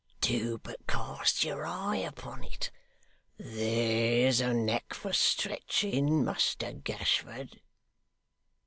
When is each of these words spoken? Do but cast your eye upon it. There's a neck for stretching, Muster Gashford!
Do 0.19 0.57
but 0.57 0.87
cast 0.87 1.43
your 1.43 1.63
eye 1.67 1.97
upon 1.97 2.43
it. 2.43 2.71
There's 3.37 4.41
a 4.41 4.51
neck 4.51 4.95
for 4.95 5.13
stretching, 5.13 6.25
Muster 6.25 6.73
Gashford! 6.73 7.61